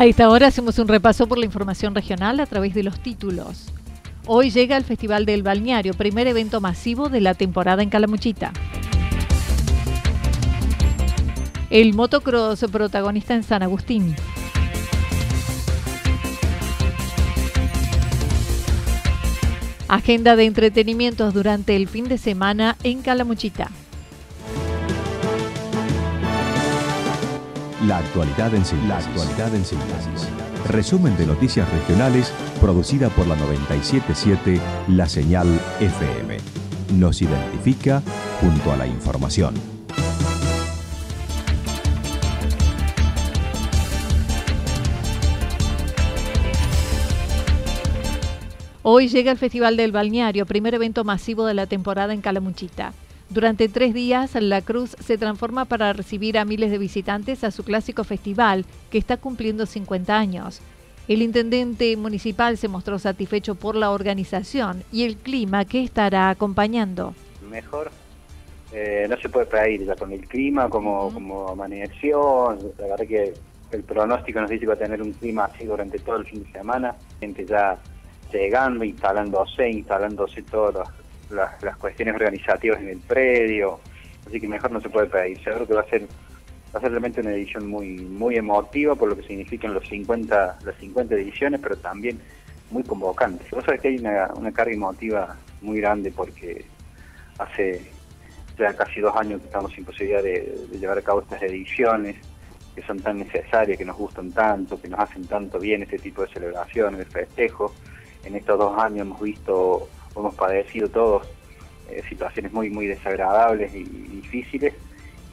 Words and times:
A 0.00 0.06
esta 0.06 0.30
hora 0.30 0.46
hacemos 0.46 0.78
un 0.78 0.88
repaso 0.88 1.26
por 1.26 1.36
la 1.36 1.44
información 1.44 1.94
regional 1.94 2.40
a 2.40 2.46
través 2.46 2.72
de 2.72 2.82
los 2.82 3.00
títulos. 3.00 3.66
Hoy 4.26 4.48
llega 4.48 4.78
el 4.78 4.84
Festival 4.84 5.26
del 5.26 5.42
Balneario, 5.42 5.92
primer 5.92 6.26
evento 6.26 6.62
masivo 6.62 7.10
de 7.10 7.20
la 7.20 7.34
temporada 7.34 7.82
en 7.82 7.90
Calamuchita. 7.90 8.50
El 11.68 11.92
motocross 11.92 12.64
protagonista 12.72 13.34
en 13.34 13.42
San 13.42 13.62
Agustín. 13.62 14.16
Agenda 19.86 20.34
de 20.34 20.46
entretenimientos 20.46 21.34
durante 21.34 21.76
el 21.76 21.88
fin 21.88 22.08
de 22.08 22.16
semana 22.16 22.78
en 22.84 23.02
Calamuchita. 23.02 23.70
La 27.86 27.96
actualidad 27.96 28.54
en 28.54 28.62
síntesis. 28.62 28.88
La 28.88 28.98
actualidad 28.98 29.54
en 29.54 29.64
síntesis. 29.64 30.28
Resumen 30.68 31.16
de 31.16 31.26
noticias 31.26 31.66
regionales 31.72 32.30
producida 32.60 33.08
por 33.08 33.26
la 33.26 33.36
977 33.36 34.60
La 34.88 35.08
Señal 35.08 35.48
FM. 35.80 36.36
Nos 36.98 37.22
identifica 37.22 38.02
junto 38.42 38.70
a 38.70 38.76
la 38.76 38.86
información. 38.86 39.54
Hoy 48.82 49.08
llega 49.08 49.32
el 49.32 49.38
Festival 49.38 49.78
del 49.78 49.92
Balneario, 49.92 50.44
primer 50.44 50.74
evento 50.74 51.04
masivo 51.04 51.46
de 51.46 51.54
la 51.54 51.66
temporada 51.66 52.12
en 52.12 52.20
Calamuchita. 52.20 52.92
Durante 53.30 53.68
tres 53.68 53.94
días, 53.94 54.34
la 54.34 54.60
Cruz 54.60 54.96
se 54.98 55.16
transforma 55.16 55.64
para 55.64 55.92
recibir 55.92 56.36
a 56.36 56.44
miles 56.44 56.72
de 56.72 56.78
visitantes 56.78 57.44
a 57.44 57.52
su 57.52 57.62
clásico 57.62 58.02
festival, 58.02 58.64
que 58.90 58.98
está 58.98 59.18
cumpliendo 59.18 59.66
50 59.66 60.18
años. 60.18 60.60
El 61.06 61.22
intendente 61.22 61.96
municipal 61.96 62.58
se 62.58 62.66
mostró 62.66 62.98
satisfecho 62.98 63.54
por 63.54 63.76
la 63.76 63.92
organización 63.92 64.82
y 64.90 65.04
el 65.04 65.16
clima 65.16 65.64
que 65.64 65.84
estará 65.84 66.28
acompañando. 66.28 67.14
Mejor 67.48 67.92
eh, 68.72 69.06
no 69.08 69.16
se 69.16 69.28
puede 69.28 69.46
pedir 69.46 69.86
ya 69.86 69.94
con 69.94 70.10
el 70.10 70.26
clima, 70.26 70.68
como, 70.68 71.12
como 71.12 71.50
amaneció. 71.50 72.58
La 72.78 72.86
verdad 72.88 73.06
que 73.06 73.34
el 73.70 73.82
pronóstico 73.84 74.40
nos 74.40 74.50
dice 74.50 74.62
que 74.62 74.66
va 74.66 74.74
a 74.74 74.78
tener 74.78 75.00
un 75.00 75.12
clima 75.12 75.44
así 75.44 75.66
durante 75.66 76.00
todo 76.00 76.16
el 76.16 76.26
fin 76.26 76.42
de 76.42 76.50
semana. 76.50 76.96
Gente 77.20 77.46
ya 77.46 77.78
llegando, 78.32 78.84
instalándose, 78.84 79.70
instalándose 79.70 80.42
todos 80.42 80.74
los 80.74 80.99
las, 81.30 81.62
las, 81.62 81.76
cuestiones 81.76 82.14
organizativas 82.14 82.80
en 82.80 82.88
el 82.88 82.98
predio, 82.98 83.80
así 84.26 84.40
que 84.40 84.48
mejor 84.48 84.70
no 84.70 84.80
se 84.80 84.88
puede 84.88 85.06
pedir. 85.06 85.42
Seguro 85.42 85.66
que 85.66 85.74
va 85.74 85.80
a 85.80 85.88
ser 85.88 86.02
va 86.74 86.78
a 86.78 86.82
ser 86.82 86.90
realmente 86.90 87.20
una 87.20 87.32
edición 87.32 87.66
muy 87.66 87.98
muy 87.98 88.36
emotiva 88.36 88.94
por 88.94 89.08
lo 89.08 89.16
que 89.16 89.24
significan 89.24 89.74
los 89.74 89.86
50 89.88 90.58
las 90.64 90.76
50 90.76 91.14
ediciones, 91.14 91.60
pero 91.60 91.76
también 91.76 92.20
muy 92.70 92.82
convocante. 92.84 93.44
Vos 93.50 93.64
sabés 93.64 93.80
que 93.80 93.88
hay 93.88 93.98
una, 93.98 94.30
una 94.36 94.52
carga 94.52 94.72
emotiva 94.72 95.36
muy 95.60 95.80
grande 95.80 96.12
porque 96.12 96.64
hace 97.38 97.82
ya 98.58 98.74
casi 98.74 99.00
dos 99.00 99.16
años 99.16 99.40
que 99.40 99.46
estamos 99.46 99.72
sin 99.72 99.84
posibilidad 99.84 100.22
de, 100.22 100.66
de 100.70 100.78
llevar 100.78 100.98
a 100.98 101.02
cabo 101.02 101.22
estas 101.22 101.42
ediciones 101.42 102.16
que 102.74 102.82
son 102.82 103.00
tan 103.00 103.18
necesarias, 103.18 103.76
que 103.76 103.84
nos 103.84 103.96
gustan 103.96 104.30
tanto, 104.30 104.80
que 104.80 104.88
nos 104.88 105.00
hacen 105.00 105.26
tanto 105.26 105.58
bien 105.58 105.82
este 105.82 105.98
tipo 105.98 106.22
de 106.22 106.28
celebraciones, 106.28 106.98
de 106.98 107.04
festejos. 107.04 107.72
En 108.24 108.36
estos 108.36 108.58
dos 108.58 108.78
años 108.78 109.00
hemos 109.00 109.20
visto 109.20 109.88
hemos 110.16 110.34
padecido 110.34 110.88
todos 110.88 111.26
eh, 111.90 112.02
situaciones 112.08 112.52
muy 112.52 112.70
muy 112.70 112.86
desagradables 112.86 113.74
y, 113.74 113.84
difíciles 113.84 114.74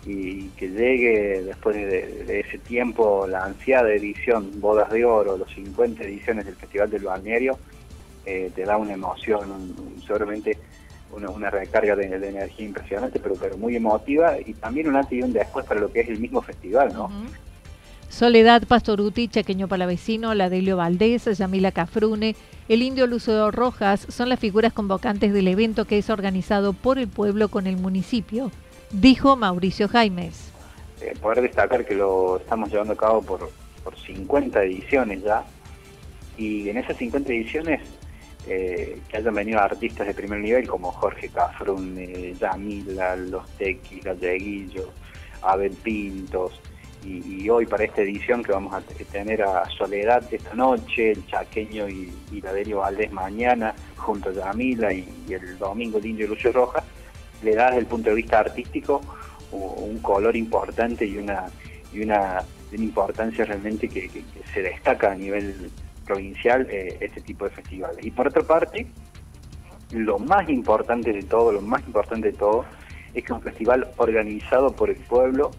y 0.05 0.47
que 0.49 0.69
llegue 0.69 1.43
después 1.43 1.75
de, 1.75 2.39
ese 2.39 2.57
tiempo 2.59 3.27
la 3.27 3.43
ansiada 3.43 3.91
edición 3.91 4.61
Bodas 4.61 4.89
de 4.89 5.03
Oro, 5.03 5.37
los 5.37 5.51
50 5.53 6.03
ediciones 6.03 6.45
del 6.45 6.55
Festival 6.55 6.89
del 6.89 7.03
Balneario, 7.03 7.59
eh, 8.25 8.49
te 8.55 8.63
da 8.63 8.77
una 8.77 8.93
emoción, 8.93 9.75
seguramente 10.05 10.57
una, 11.11 11.49
recarga 11.49 11.95
de, 11.95 12.05
energía 12.05 12.65
impresionante, 12.65 13.19
pero, 13.19 13.35
pero 13.35 13.57
muy 13.57 13.75
emotiva 13.75 14.39
y 14.39 14.53
también 14.53 14.87
un 14.87 14.95
antes 14.95 15.13
y 15.13 15.21
un 15.21 15.33
después 15.33 15.65
para 15.65 15.79
lo 15.79 15.91
que 15.91 16.01
es 16.01 16.09
el 16.09 16.19
mismo 16.19 16.41
festival, 16.41 16.93
¿no? 16.93 17.09
Soledad 18.17 18.63
Pastoruti, 18.67 19.27
Chaqueño 19.27 19.67
Palavecino, 19.67 20.33
Ladelio 20.33 20.75
Valdés, 20.75 21.25
Yamila 21.37 21.71
Cafrune, 21.71 22.35
el 22.67 22.81
indio 22.81 23.05
Lucio 23.05 23.51
Rojas 23.51 24.07
son 24.09 24.29
las 24.29 24.39
figuras 24.39 24.73
convocantes 24.73 25.31
del 25.31 25.47
evento 25.47 25.85
que 25.85 25.99
es 25.99 26.09
organizado 26.09 26.73
por 26.73 26.97
el 26.97 27.07
pueblo 27.07 27.49
con 27.49 27.67
el 27.67 27.77
municipio, 27.77 28.49
dijo 28.89 29.35
Mauricio 29.35 29.87
Jaimes. 29.87 30.51
Eh, 30.99 31.13
poder 31.21 31.43
destacar 31.43 31.85
que 31.85 31.93
lo 31.93 32.37
estamos 32.37 32.71
llevando 32.71 32.93
a 32.93 32.97
cabo 32.97 33.21
por, 33.21 33.51
por 33.83 33.95
50 33.95 34.63
ediciones 34.63 35.21
ya, 35.21 35.45
y 36.39 36.69
en 36.69 36.77
esas 36.77 36.97
50 36.97 37.31
ediciones 37.31 37.81
eh, 38.47 38.99
que 39.09 39.17
hayan 39.17 39.35
venido 39.35 39.59
artistas 39.59 40.07
de 40.07 40.15
primer 40.15 40.39
nivel 40.39 40.67
como 40.67 40.91
Jorge 40.91 41.29
Cafrune, 41.29 42.33
Yamila, 42.33 43.15
Los 43.15 43.47
Tequis, 43.57 44.03
Galleguillo, 44.03 44.91
Abel 45.43 45.73
Pintos, 45.73 46.59
y, 47.07 47.49
hoy 47.49 47.65
para 47.65 47.85
esta 47.85 48.01
edición 48.01 48.43
que 48.43 48.51
vamos 48.51 48.73
a 48.73 48.81
tener 49.11 49.41
a 49.41 49.63
Soledad 49.69 50.23
esta 50.31 50.53
noche, 50.53 51.11
el 51.11 51.25
Chaqueño 51.27 51.87
y, 51.87 52.11
y 52.31 52.41
Ladelio 52.41 52.79
Valdés 52.79 53.11
mañana, 53.11 53.73
junto 53.95 54.29
a 54.29 54.33
Yamila 54.33 54.91
y, 54.93 55.07
el 55.29 55.57
domingo 55.57 55.97
el 55.97 56.05
Indio 56.05 56.27
Lucio 56.27 56.51
Rojas, 56.51 56.83
le 57.43 57.55
da 57.55 57.67
desde 57.67 57.79
el 57.79 57.85
punto 57.85 58.09
de 58.09 58.15
vista 58.15 58.39
artístico 58.39 59.01
un 59.51 59.99
color 59.99 60.35
importante 60.35 61.05
y 61.05 61.17
una, 61.17 61.45
y 61.93 62.01
una, 62.01 62.43
importancia 62.73 63.45
realmente 63.45 63.87
que, 63.87 64.09
se 64.53 64.61
destaca 64.61 65.11
a 65.11 65.15
nivel 65.15 65.71
provincial 66.05 66.67
eh, 66.69 66.97
este 66.99 67.21
tipo 67.21 67.45
de 67.45 67.51
festivales. 67.51 68.05
Y 68.05 68.11
por 68.11 68.27
otra 68.27 68.43
parte, 68.43 68.87
lo 69.91 70.19
más 70.19 70.49
importante 70.49 71.13
de 71.13 71.23
todo, 71.23 71.53
lo 71.53 71.61
más 71.61 71.85
importante 71.87 72.31
de 72.31 72.37
todo, 72.37 72.65
es 73.13 73.23
que 73.23 73.33
un 73.33 73.41
festival 73.41 73.87
organizado 73.97 74.73
por 74.73 74.89
el 74.89 74.97
pueblo, 74.97 75.51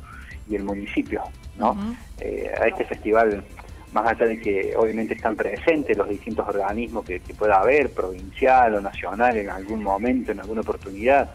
y 0.48 0.56
el 0.56 0.64
municipio, 0.64 1.22
¿no? 1.56 1.76
Eh, 2.20 2.50
a 2.60 2.66
este 2.66 2.84
festival, 2.84 3.44
más 3.92 4.06
allá 4.06 4.26
de 4.26 4.40
que 4.40 4.74
obviamente 4.76 5.14
están 5.14 5.36
presentes 5.36 5.96
los 5.96 6.08
distintos 6.08 6.48
organismos 6.48 7.04
que, 7.04 7.20
pueda 7.38 7.60
haber, 7.60 7.90
provincial 7.90 8.74
o 8.74 8.80
nacional 8.80 9.36
en 9.36 9.50
algún 9.50 9.82
momento, 9.82 10.32
en 10.32 10.40
alguna 10.40 10.60
oportunidad, 10.62 11.30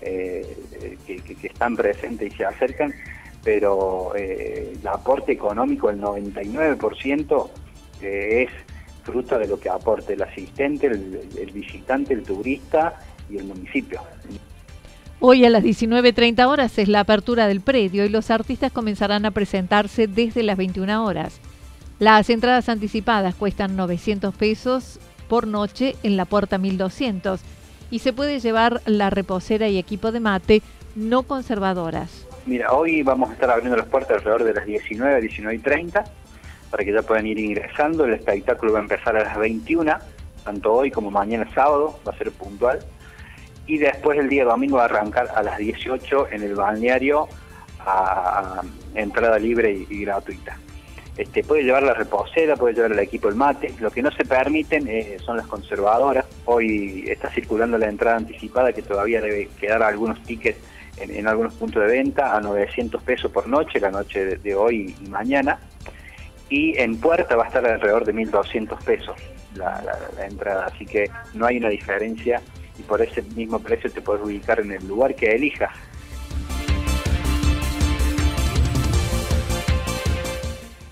eh, 0.00 0.98
que, 1.06 1.46
están 1.46 1.76
presentes 1.76 2.32
y 2.32 2.36
se 2.36 2.44
acercan, 2.44 2.92
pero 3.42 4.14
eh, 4.16 4.74
el 4.80 4.88
aporte 4.88 5.32
económico, 5.32 5.90
el 5.90 6.00
99%, 6.00 7.50
es 8.02 8.48
disfruta 9.10 9.38
de 9.38 9.48
lo 9.48 9.58
que 9.58 9.68
aporte 9.68 10.12
el 10.12 10.22
asistente, 10.22 10.86
el, 10.86 11.50
visitante, 11.52 12.14
el 12.14 12.22
turista 12.22 12.94
y 13.28 13.38
el 13.38 13.44
municipio. 13.44 14.00
Hoy 15.22 15.44
a 15.44 15.50
las 15.50 15.62
19.30 15.62 16.46
horas 16.46 16.78
es 16.78 16.88
la 16.88 17.00
apertura 17.00 17.46
del 17.46 17.60
predio 17.60 18.06
y 18.06 18.08
los 18.08 18.30
artistas 18.30 18.72
comenzarán 18.72 19.26
a 19.26 19.30
presentarse 19.30 20.06
desde 20.06 20.42
las 20.42 20.56
21 20.56 21.04
horas. 21.04 21.42
Las 21.98 22.30
entradas 22.30 22.70
anticipadas 22.70 23.34
cuestan 23.34 23.76
900 23.76 24.34
pesos 24.34 24.98
por 25.28 25.46
noche 25.46 25.94
en 26.02 26.16
la 26.16 26.24
puerta 26.24 26.56
1200 26.56 27.42
y 27.90 27.98
se 27.98 28.14
puede 28.14 28.40
llevar 28.40 28.80
la 28.86 29.10
reposera 29.10 29.68
y 29.68 29.76
equipo 29.76 30.10
de 30.10 30.20
mate 30.20 30.62
no 30.96 31.24
conservadoras. 31.24 32.26
Mira, 32.46 32.72
hoy 32.72 33.02
vamos 33.02 33.28
a 33.28 33.34
estar 33.34 33.50
abriendo 33.50 33.76
las 33.76 33.88
puertas 33.88 34.16
alrededor 34.16 34.44
de 34.44 34.54
las 34.54 34.64
19, 34.64 35.20
19 35.20 35.54
y 35.54 35.58
30 35.58 36.04
para 36.70 36.82
que 36.82 36.94
ya 36.94 37.02
puedan 37.02 37.26
ir 37.26 37.38
ingresando. 37.38 38.06
El 38.06 38.14
espectáculo 38.14 38.72
va 38.72 38.78
a 38.78 38.82
empezar 38.82 39.14
a 39.18 39.24
las 39.24 39.38
21, 39.38 39.98
tanto 40.44 40.72
hoy 40.72 40.90
como 40.90 41.10
mañana 41.10 41.46
sábado, 41.54 42.00
va 42.08 42.12
a 42.12 42.16
ser 42.16 42.32
puntual. 42.32 42.78
Y 43.66 43.78
después 43.78 44.18
el 44.18 44.28
día 44.28 44.44
domingo 44.44 44.76
va 44.76 44.82
a 44.82 44.86
arrancar 44.86 45.28
a 45.34 45.42
las 45.42 45.58
18 45.58 46.28
en 46.32 46.42
el 46.42 46.54
balneario 46.54 47.28
a, 47.80 48.62
entrada 48.94 49.38
libre 49.38 49.86
y, 49.88 50.02
gratuita. 50.04 50.58
Este, 51.16 51.44
puede 51.44 51.62
llevar 51.62 51.82
la 51.82 51.94
reposera, 51.94 52.56
puede 52.56 52.74
llevar 52.74 52.92
el 52.92 52.98
equipo 52.98 53.28
el 53.28 53.34
mate. 53.34 53.74
Lo 53.78 53.90
que 53.90 54.02
no 54.02 54.10
se 54.10 54.24
permiten 54.24 54.88
eh, 54.88 55.18
son 55.24 55.36
las 55.36 55.46
conservadoras. 55.46 56.24
Hoy 56.46 57.04
está 57.08 57.30
circulando 57.30 57.78
la 57.78 57.88
entrada 57.88 58.16
anticipada 58.16 58.72
que 58.72 58.82
todavía 58.82 59.20
debe 59.20 59.48
quedar 59.60 59.82
algunos 59.82 60.22
tickets 60.22 60.58
en, 60.96 61.26
algunos 61.26 61.54
puntos 61.54 61.82
de 61.82 61.88
venta 61.88 62.36
a 62.36 62.40
900 62.40 63.02
pesos 63.02 63.30
por 63.30 63.46
noche, 63.46 63.80
la 63.80 63.90
noche 63.90 64.36
de 64.36 64.54
hoy 64.54 64.94
y 65.00 65.08
mañana 65.08 65.58
y 66.50 66.76
en 66.78 67.00
puerta 67.00 67.36
va 67.36 67.44
a 67.44 67.46
estar 67.46 67.64
alrededor 67.64 68.04
de 68.04 68.12
1.200 68.12 68.76
pesos 68.84 69.16
la, 69.54 69.82
entrada, 70.28 70.66
así 70.66 70.84
que 70.84 71.10
no 71.34 71.46
hay 71.46 71.56
una 71.56 71.68
diferencia 71.68 72.42
y 72.80 72.82
por 72.82 73.02
ese 73.02 73.22
mismo 73.22 73.58
precio 73.58 73.90
te 73.90 74.00
puedes 74.00 74.24
ubicar 74.24 74.60
en 74.60 74.72
el 74.72 74.86
lugar 74.88 75.14
que 75.14 75.26
elijas. 75.34 75.70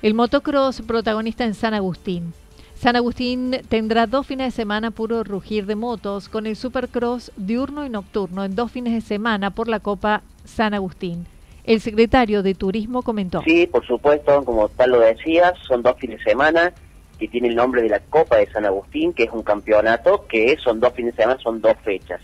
El 0.00 0.14
motocross 0.14 0.82
protagonista 0.82 1.44
en 1.44 1.55
San 1.55 1.75
Agustín. 1.75 2.32
San 2.75 2.94
Agustín 2.94 3.61
tendrá 3.69 4.06
dos 4.06 4.26
fines 4.26 4.46
de 4.46 4.56
semana 4.56 4.93
puro 4.93 5.25
rugir 5.25 5.67
de 5.67 5.75
motos 5.75 6.29
con 6.29 6.46
el 6.46 6.55
Supercross 6.55 7.32
diurno 7.37 7.85
y 7.85 7.88
nocturno 7.88 8.44
en 8.44 8.55
dos 8.55 8.70
fines 8.70 8.93
de 8.93 9.00
semana 9.00 9.50
por 9.50 9.67
la 9.67 9.81
Copa 9.81 10.23
San 10.44 10.75
Agustín. 10.75 11.26
El 11.64 11.81
secretario 11.81 12.44
de 12.44 12.55
Turismo 12.55 13.02
comentó. 13.02 13.43
Sí, 13.43 13.67
por 13.67 13.84
supuesto, 13.84 14.44
como 14.44 14.69
tal 14.69 14.93
lo 14.93 15.00
decías, 15.00 15.55
son 15.67 15.82
dos 15.82 15.96
fines 15.99 16.19
de 16.19 16.31
semana 16.31 16.73
que 17.19 17.29
tiene 17.29 17.49
el 17.49 17.56
nombre 17.56 17.82
de 17.82 17.88
la 17.88 18.00
Copa 18.00 18.37
de 18.37 18.50
San 18.50 18.65
Agustín, 18.65 19.12
que 19.12 19.25
es 19.25 19.31
un 19.32 19.43
campeonato 19.43 20.26
que 20.26 20.56
son 20.62 20.81
dos 20.81 20.93
fines 20.93 21.17
de 21.17 21.23
semana, 21.23 21.41
son 21.41 21.61
dos 21.61 21.76
fechas. 21.82 22.20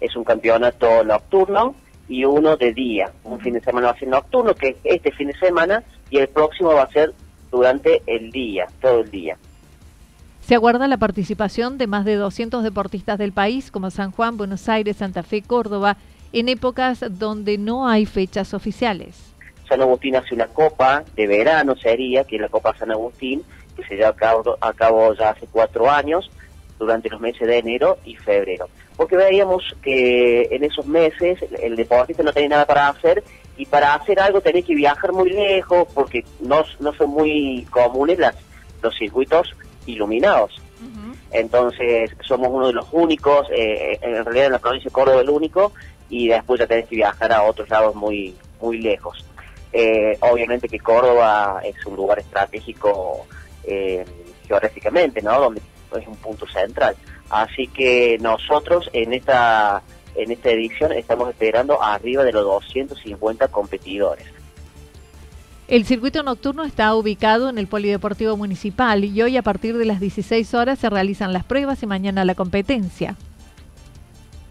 Es 0.00 0.16
un 0.16 0.24
campeonato 0.24 1.04
nocturno 1.04 1.74
y 2.08 2.24
uno 2.24 2.56
de 2.56 2.72
día. 2.72 3.10
Un 3.24 3.40
fin 3.40 3.54
de 3.54 3.60
semana 3.60 3.88
va 3.88 3.92
a 3.92 3.98
ser 3.98 4.08
nocturno, 4.08 4.54
que 4.54 4.68
es 4.70 4.76
este 4.84 5.12
fin 5.12 5.28
de 5.28 5.38
semana, 5.38 5.82
y 6.10 6.18
el 6.18 6.28
próximo 6.28 6.72
va 6.74 6.82
a 6.82 6.90
ser 6.90 7.12
durante 7.50 8.02
el 8.06 8.30
día, 8.30 8.66
todo 8.80 9.00
el 9.00 9.10
día. 9.10 9.36
Se 10.40 10.54
aguarda 10.54 10.88
la 10.88 10.96
participación 10.96 11.76
de 11.76 11.86
más 11.86 12.06
de 12.06 12.16
200 12.16 12.62
deportistas 12.62 13.18
del 13.18 13.32
país, 13.32 13.70
como 13.70 13.90
San 13.90 14.12
Juan, 14.12 14.38
Buenos 14.38 14.68
Aires, 14.68 14.96
Santa 14.96 15.22
Fe, 15.22 15.42
Córdoba 15.42 15.98
en 16.32 16.48
épocas 16.48 17.04
donde 17.18 17.58
no 17.58 17.88
hay 17.88 18.06
fechas 18.06 18.54
oficiales. 18.54 19.34
San 19.68 19.80
Agustín 19.82 20.16
hace 20.16 20.34
una 20.34 20.46
copa 20.46 21.04
de 21.14 21.26
verano, 21.26 21.76
sería, 21.76 22.24
que 22.24 22.36
es 22.36 22.42
la 22.42 22.48
Copa 22.48 22.76
San 22.76 22.90
Agustín, 22.90 23.42
que 23.78 23.88
se 23.88 23.96
lleva 23.96 24.10
a 24.10 24.16
cabo, 24.16 24.58
a 24.60 24.72
cabo 24.72 25.14
ya 25.14 25.30
hace 25.30 25.46
cuatro 25.50 25.90
años, 25.90 26.30
durante 26.78 27.08
los 27.08 27.20
meses 27.20 27.46
de 27.46 27.58
enero 27.58 27.98
y 28.04 28.14
febrero. 28.16 28.68
Porque 28.96 29.16
veíamos 29.16 29.64
que 29.82 30.48
en 30.50 30.64
esos 30.64 30.86
meses 30.86 31.38
el 31.60 31.76
deportista 31.76 32.22
no 32.22 32.32
tenía 32.32 32.50
nada 32.50 32.66
para 32.66 32.88
hacer 32.88 33.22
y 33.56 33.66
para 33.66 33.94
hacer 33.94 34.20
algo 34.20 34.40
tenía 34.40 34.62
que 34.62 34.74
viajar 34.74 35.12
muy 35.12 35.30
lejos 35.30 35.88
porque 35.94 36.24
no, 36.40 36.64
no 36.80 36.92
son 36.94 37.10
muy 37.10 37.66
comunes 37.70 38.18
las, 38.18 38.36
los 38.82 38.96
circuitos 38.96 39.54
iluminados. 39.86 40.60
Entonces 41.30 42.10
somos 42.26 42.48
uno 42.50 42.68
de 42.68 42.72
los 42.72 42.86
únicos, 42.90 43.46
eh, 43.50 43.98
en 44.00 44.24
realidad 44.24 44.46
en 44.46 44.52
la 44.52 44.58
provincia 44.58 44.88
de 44.88 44.92
Córdoba 44.92 45.20
el 45.20 45.28
único, 45.28 45.72
y 46.08 46.28
después 46.28 46.58
ya 46.58 46.66
tenés 46.66 46.86
que 46.86 46.96
viajar 46.96 47.30
a 47.32 47.42
otros 47.42 47.68
lados 47.68 47.94
muy, 47.94 48.34
muy 48.62 48.80
lejos. 48.80 49.24
Eh, 49.72 50.16
obviamente 50.20 50.68
que 50.68 50.78
Córdoba 50.78 51.60
es 51.62 51.84
un 51.84 51.96
lugar 51.96 52.18
estratégico 52.18 53.26
eh, 53.64 54.04
geográficamente, 54.46 55.22
¿no? 55.22 55.40
Donde 55.40 55.60
es 55.98 56.06
un 56.06 56.16
punto 56.16 56.46
central. 56.46 56.96
Así 57.30 57.66
que 57.68 58.18
nosotros 58.20 58.88
en 58.92 59.12
esta 59.12 59.82
en 60.14 60.32
esta 60.32 60.50
edición 60.50 60.92
estamos 60.92 61.28
esperando 61.28 61.80
arriba 61.82 62.24
de 62.24 62.32
los 62.32 62.44
250 62.44 63.48
competidores. 63.48 64.26
El 65.68 65.84
circuito 65.84 66.22
nocturno 66.22 66.64
está 66.64 66.94
ubicado 66.94 67.50
en 67.50 67.58
el 67.58 67.66
Polideportivo 67.66 68.36
Municipal 68.36 69.04
y 69.04 69.20
hoy 69.22 69.36
a 69.36 69.42
partir 69.42 69.76
de 69.76 69.84
las 69.84 70.00
16 70.00 70.54
horas 70.54 70.78
se 70.78 70.88
realizan 70.88 71.32
las 71.32 71.44
pruebas 71.44 71.82
y 71.82 71.86
mañana 71.86 72.24
la 72.24 72.34
competencia 72.34 73.16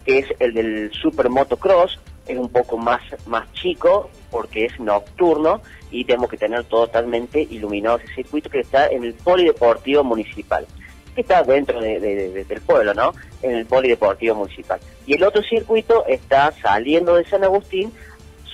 que 0.07 0.19
es 0.19 0.27
el 0.39 0.53
del 0.53 0.91
Super 0.93 1.29
Motocross, 1.29 1.99
es 2.27 2.37
un 2.37 2.49
poco 2.49 2.77
más, 2.77 3.01
más 3.25 3.51
chico 3.53 4.09
porque 4.31 4.65
es 4.65 4.79
nocturno 4.79 5.61
y 5.91 6.05
tenemos 6.05 6.29
que 6.29 6.37
tener 6.37 6.63
totalmente 6.65 7.41
iluminado 7.41 7.97
ese 7.97 8.13
circuito 8.15 8.49
que 8.49 8.59
está 8.59 8.87
en 8.87 9.03
el 9.03 9.13
Polideportivo 9.13 10.03
Municipal, 10.03 10.67
que 11.15 11.21
está 11.21 11.43
dentro 11.43 11.79
del 11.79 12.61
pueblo, 12.65 12.93
¿no? 12.93 13.13
En 13.41 13.55
el 13.55 13.65
Polideportivo 13.65 14.35
Municipal. 14.35 14.79
Y 15.05 15.15
el 15.15 15.23
otro 15.23 15.41
circuito 15.43 16.05
está 16.07 16.51
saliendo 16.51 17.15
de 17.15 17.25
San 17.25 17.43
Agustín 17.43 17.91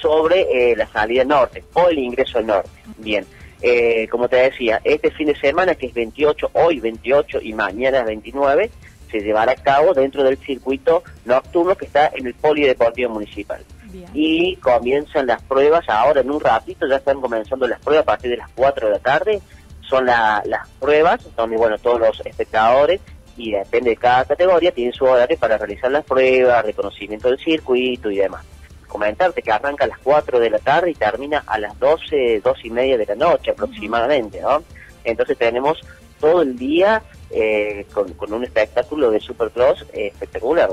sobre 0.01 0.71
eh, 0.71 0.75
la 0.75 0.87
salida 0.87 1.23
norte 1.23 1.63
o 1.73 1.87
el 1.89 1.97
ingreso 1.97 2.41
norte. 2.41 2.69
Bien, 2.97 3.25
eh, 3.61 4.07
como 4.09 4.27
te 4.27 4.35
decía, 4.35 4.81
este 4.83 5.09
fin 5.11 5.27
de 5.27 5.39
semana, 5.39 5.75
que 5.75 5.87
es 5.87 5.93
28, 5.93 6.51
hoy 6.53 6.81
28 6.81 7.39
y 7.41 7.53
mañana 7.53 8.03
29, 8.03 8.69
se 9.13 9.19
llevará 9.19 9.51
a 9.51 9.55
cabo 9.55 9.93
dentro 9.93 10.23
del 10.23 10.37
circuito 10.37 11.03
nocturno 11.25 11.75
que 11.75 11.85
está 11.85 12.11
en 12.15 12.25
el 12.25 12.33
Polideportivo 12.33 13.11
Municipal. 13.11 13.63
Y 14.11 14.55
comienzan 14.55 15.27
las 15.27 15.39
pruebas 15.43 15.87
ahora 15.87 16.21
en 16.21 16.31
un 16.31 16.39
ratito, 16.39 16.87
ya 16.87 16.95
están 16.95 17.21
comenzando 17.21 17.67
las 17.67 17.79
pruebas 17.79 18.01
a 18.01 18.05
partir 18.05 18.31
de 18.31 18.37
las 18.37 18.49
4 18.55 18.87
de 18.87 18.93
la 18.93 18.99
tarde. 18.99 19.41
Son 19.87 20.07
las 20.07 20.67
pruebas 20.79 21.21
donde, 21.35 21.57
bueno, 21.57 21.77
todos 21.77 21.99
los 21.99 22.19
espectadores 22.25 23.01
y 23.37 23.51
depende 23.51 23.91
de 23.91 23.97
cada 23.97 24.25
categoría, 24.25 24.71
tienen 24.71 24.93
su 24.93 25.05
horario 25.05 25.37
para 25.37 25.59
realizar 25.59 25.91
las 25.91 26.05
pruebas, 26.05 26.65
reconocimiento 26.65 27.29
del 27.29 27.37
circuito 27.37 28.09
y 28.09 28.17
demás. 28.17 28.43
Comentarte 28.87 29.43
que 29.43 29.51
arranca 29.51 29.85
a 29.85 29.87
las 29.87 29.99
4 29.99 30.39
de 30.39 30.49
la 30.49 30.59
tarde 30.59 30.89
y 30.89 30.95
termina 30.95 31.43
a 31.45 31.59
las 31.59 31.77
12, 31.77 32.41
2 32.43 32.57
y 32.63 32.69
media 32.71 32.97
de 32.97 33.05
la 33.05 33.15
noche 33.15 33.51
aproximadamente, 33.51 34.41
¿no? 34.41 34.63
Entonces 35.03 35.37
tenemos 35.37 35.79
todo 36.19 36.41
el 36.41 36.57
día 36.57 37.03
eh, 37.33 37.85
con, 37.93 38.33
un 38.33 38.43
espectáculo 38.43 39.11
de 39.11 39.19
Supercross 39.19 39.85
eh, 39.93 40.07
espectacular. 40.07 40.69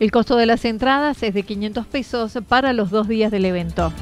El 0.00 0.10
costo 0.10 0.36
de 0.36 0.46
las 0.46 0.64
entradas 0.64 1.22
es 1.22 1.34
de 1.34 1.42
500 1.42 1.86
pesos 1.86 2.38
para 2.48 2.72
los 2.72 2.90
dos 2.90 3.08
días 3.08 3.30
del 3.30 3.44
evento. 3.44 3.92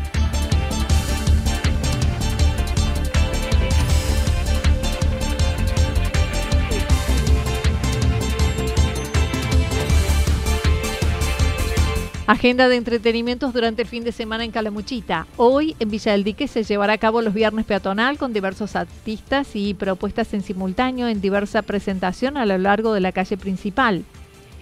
Agenda 12.31 12.69
de 12.69 12.77
entretenimientos 12.77 13.53
durante 13.53 13.83
el 13.83 13.89
fin 13.89 14.05
de 14.05 14.13
semana 14.13 14.45
en 14.45 14.53
Calamuchita. 14.53 15.27
Hoy 15.37 15.75
en 15.81 15.91
Villa 15.91 16.13
del 16.13 16.23
Dique 16.23 16.47
se 16.47 16.63
llevará 16.63 16.93
a 16.93 16.99
cabo 16.99 17.23
los 17.23 17.35
viernes 17.35 17.67
peatonal 17.67 18.19
con 18.19 18.33
diversos 18.33 18.77
artistas 18.77 19.49
y 19.55 19.75
propuestas 19.75 20.33
en 20.33 20.43
simultáneo 20.43 21.09
en 21.09 21.21
diversa 21.21 21.63
presentación 21.63 22.37
a 22.37 22.47
lo 22.47 22.57
largo 22.57 22.95
de 22.95 23.01
la 23.01 23.11
calle 23.11 23.37
principal. 23.37 24.05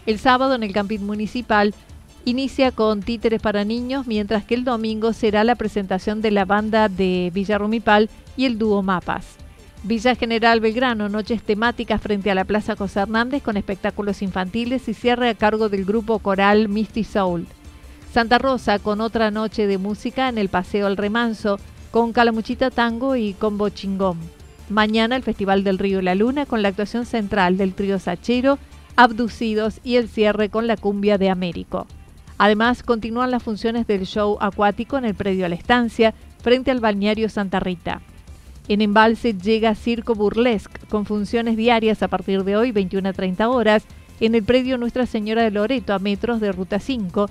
El 0.06 0.18
sábado 0.18 0.54
en 0.54 0.62
el 0.62 0.72
camping 0.72 1.00
municipal 1.00 1.74
inicia 2.24 2.72
con 2.72 3.02
títeres 3.02 3.42
para 3.42 3.66
niños, 3.66 4.06
mientras 4.06 4.44
que 4.44 4.54
el 4.54 4.64
domingo 4.64 5.12
será 5.12 5.44
la 5.44 5.54
presentación 5.54 6.22
de 6.22 6.30
la 6.30 6.46
banda 6.46 6.88
de 6.88 7.30
Villa 7.34 7.58
Rumipal 7.58 8.08
y 8.34 8.46
el 8.46 8.56
dúo 8.56 8.82
Mapas. 8.82 9.26
Villa 9.82 10.14
General 10.14 10.58
Belgrano, 10.60 11.10
noches 11.10 11.42
temáticas 11.42 12.00
frente 12.00 12.30
a 12.30 12.34
la 12.34 12.46
Plaza 12.46 12.76
José 12.76 13.00
Hernández 13.00 13.42
con 13.42 13.58
espectáculos 13.58 14.22
infantiles 14.22 14.88
y 14.88 14.94
cierre 14.94 15.28
a 15.28 15.34
cargo 15.34 15.68
del 15.68 15.84
grupo 15.84 16.18
coral 16.18 16.70
Misty 16.70 17.04
Soul. 17.04 17.46
Santa 18.12 18.38
Rosa 18.38 18.78
con 18.78 19.02
otra 19.02 19.30
noche 19.30 19.66
de 19.66 19.76
música 19.76 20.28
en 20.28 20.38
el 20.38 20.48
Paseo 20.48 20.86
El 20.86 20.96
Remanso, 20.96 21.58
con 21.90 22.12
Calamuchita 22.12 22.70
Tango 22.70 23.16
y 23.16 23.34
Combo 23.34 23.68
Chingón. 23.68 24.18
Mañana 24.70 25.14
el 25.14 25.22
Festival 25.22 25.62
del 25.62 25.78
Río 25.78 26.00
la 26.00 26.14
Luna 26.14 26.46
con 26.46 26.62
la 26.62 26.68
actuación 26.68 27.04
central 27.04 27.58
del 27.58 27.74
trío 27.74 27.98
Sachero, 27.98 28.58
Abducidos 28.96 29.80
y 29.84 29.96
el 29.96 30.08
cierre 30.08 30.48
con 30.48 30.66
la 30.66 30.76
cumbia 30.76 31.18
de 31.18 31.28
Américo. 31.30 31.86
Además, 32.38 32.82
continúan 32.82 33.30
las 33.30 33.42
funciones 33.42 33.86
del 33.86 34.06
show 34.06 34.38
acuático 34.40 34.96
en 34.96 35.04
el 35.04 35.14
predio 35.14 35.44
a 35.44 35.48
la 35.48 35.54
estancia, 35.54 36.14
frente 36.42 36.70
al 36.70 36.80
balneario 36.80 37.28
Santa 37.28 37.60
Rita. 37.60 38.00
En 38.68 38.80
Embalse 38.80 39.34
llega 39.34 39.74
Circo 39.74 40.14
Burlesque 40.14 40.80
con 40.88 41.04
funciones 41.04 41.56
diarias 41.56 42.02
a 42.02 42.08
partir 42.08 42.44
de 42.44 42.56
hoy 42.56 42.72
21 42.72 43.08
a 43.08 43.12
30 43.12 43.48
horas 43.48 43.84
en 44.20 44.34
el 44.34 44.42
predio 44.42 44.78
Nuestra 44.78 45.06
Señora 45.06 45.42
de 45.42 45.50
Loreto 45.50 45.94
a 45.94 45.98
metros 45.98 46.40
de 46.40 46.52
Ruta 46.52 46.80
5 46.80 47.28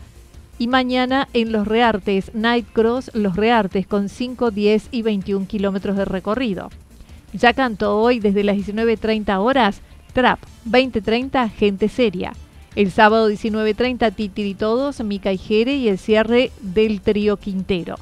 y 0.59 0.67
mañana 0.67 1.27
en 1.33 1.51
Los 1.51 1.67
Reartes, 1.67 2.31
Night 2.33 2.65
Cross 2.73 3.11
Los 3.13 3.35
Reartes 3.35 3.85
con 3.87 4.09
5, 4.09 4.51
10 4.51 4.89
y 4.91 5.01
21 5.01 5.47
kilómetros 5.47 5.97
de 5.97 6.05
recorrido. 6.05 6.69
Ya 7.33 7.53
cantó 7.53 7.99
hoy 7.99 8.19
desde 8.19 8.43
las 8.43 8.57
19.30 8.57 9.39
horas 9.39 9.81
Trap, 10.13 10.39
20.30 10.67 11.51
Gente 11.51 11.89
Seria. 11.89 12.33
El 12.75 12.91
sábado 12.91 13.29
19.30 13.29 14.15
Titi 14.15 14.43
y 14.43 14.55
Todos, 14.55 15.03
Mica 15.03 15.31
y 15.31 15.37
Jere 15.37 15.75
y 15.75 15.89
el 15.89 15.97
cierre 15.97 16.51
del 16.61 17.01
trío 17.01 17.37
Quintero. 17.37 17.95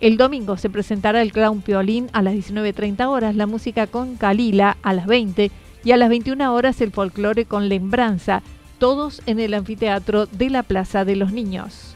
El 0.00 0.16
domingo 0.16 0.58
se 0.58 0.68
presentará 0.68 1.22
el 1.22 1.32
Clown 1.32 1.62
Piolín 1.62 2.10
a 2.12 2.22
las 2.22 2.34
19.30 2.34 3.06
horas, 3.08 3.34
la 3.34 3.46
música 3.46 3.86
con 3.86 4.16
Kalila 4.16 4.76
a 4.82 4.92
las 4.92 5.06
20 5.06 5.50
y 5.84 5.92
a 5.92 5.96
las 5.96 6.08
21 6.08 6.54
horas 6.54 6.80
el 6.80 6.92
folclore 6.92 7.46
con 7.46 7.68
Lembranza, 7.68 8.42
todos 8.78 9.22
en 9.26 9.40
el 9.40 9.54
anfiteatro 9.54 10.26
de 10.26 10.50
la 10.50 10.62
Plaza 10.62 11.04
de 11.04 11.16
los 11.16 11.32
Niños. 11.32 11.95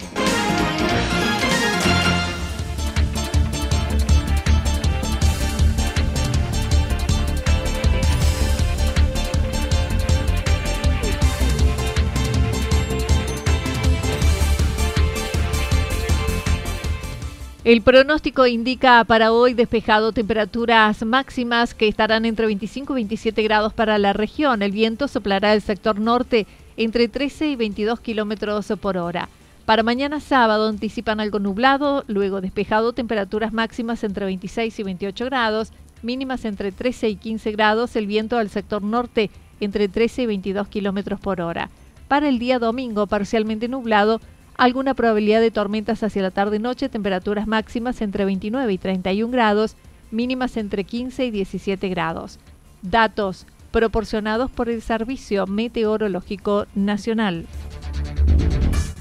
El 17.63 17.83
pronóstico 17.83 18.47
indica 18.47 19.03
para 19.03 19.31
hoy 19.31 19.53
despejado 19.53 20.13
temperaturas 20.13 21.05
máximas 21.05 21.75
que 21.75 21.87
estarán 21.87 22.25
entre 22.25 22.47
25 22.47 22.93
y 22.93 22.95
27 22.95 23.43
grados 23.43 23.71
para 23.71 23.99
la 23.99 24.13
región. 24.13 24.63
El 24.63 24.71
viento 24.71 25.07
soplará 25.07 25.53
el 25.53 25.61
sector 25.61 25.99
norte 25.99 26.47
entre 26.75 27.07
13 27.07 27.49
y 27.49 27.55
22 27.55 27.99
kilómetros 27.99 28.73
por 28.81 28.97
hora. 28.97 29.29
Para 29.67 29.83
mañana 29.83 30.19
sábado 30.21 30.69
anticipan 30.69 31.19
algo 31.19 31.37
nublado, 31.37 32.03
luego 32.07 32.41
despejado, 32.41 32.93
temperaturas 32.93 33.53
máximas 33.53 34.03
entre 34.03 34.25
26 34.25 34.79
y 34.79 34.83
28 34.83 35.25
grados, 35.25 35.71
mínimas 36.01 36.45
entre 36.45 36.71
13 36.71 37.09
y 37.09 37.15
15 37.15 37.51
grados, 37.51 37.95
el 37.95 38.07
viento 38.07 38.39
al 38.39 38.49
sector 38.49 38.81
norte 38.81 39.29
entre 39.59 39.87
13 39.87 40.23
y 40.23 40.25
22 40.25 40.67
kilómetros 40.67 41.19
por 41.19 41.41
hora. 41.41 41.69
Para 42.07 42.27
el 42.27 42.39
día 42.39 42.57
domingo, 42.57 43.05
parcialmente 43.05 43.67
nublado, 43.67 44.19
alguna 44.57 44.93
probabilidad 44.93 45.41
de 45.41 45.51
tormentas 45.51 46.03
hacia 46.03 46.21
la 46.21 46.31
tarde-noche, 46.31 46.89
temperaturas 46.89 47.47
máximas 47.47 48.01
entre 48.01 48.25
29 48.25 48.71
y 48.71 48.77
31 48.77 49.31
grados, 49.31 49.75
mínimas 50.11 50.57
entre 50.57 50.83
15 50.83 51.25
y 51.25 51.31
17 51.31 51.89
grados. 51.89 52.39
Datos 52.81 53.45
proporcionados 53.71 54.51
por 54.51 54.69
el 54.69 54.81
Servicio 54.81 55.47
Meteorológico 55.47 56.67
Nacional. 56.75 57.45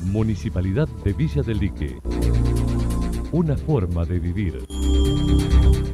Municipalidad 0.04 0.88
de 1.04 1.12
Villa 1.12 1.42
del 1.42 1.59
Lique. 1.59 1.99
Una 3.33 3.57
forma 3.57 4.04
de 4.04 4.19
vivir. 4.19 4.66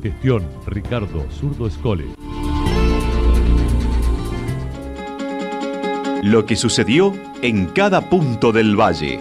Gestión 0.03 0.45
Ricardo 0.67 1.27
Zurdo 1.31 1.67
Escole. 1.67 2.07
Lo 6.23 6.47
que 6.47 6.57
sucedió 6.57 7.13
en 7.43 7.67
cada 7.67 8.09
punto 8.09 8.53
del 8.53 8.79
valle. 8.79 9.21